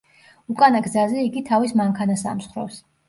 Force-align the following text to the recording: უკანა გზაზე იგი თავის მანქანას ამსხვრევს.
უკანა 0.53 0.79
გზაზე 0.87 1.25
იგი 1.27 1.43
თავის 1.51 1.75
მანქანას 1.83 2.25
ამსხვრევს. 2.33 2.81